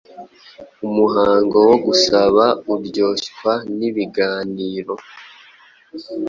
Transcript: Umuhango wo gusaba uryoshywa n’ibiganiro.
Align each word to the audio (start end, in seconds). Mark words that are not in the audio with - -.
Umuhango 0.87 1.57
wo 1.69 1.75
gusaba 1.85 2.43
uryoshywa 2.73 3.53
n’ibiganiro. 3.77 4.93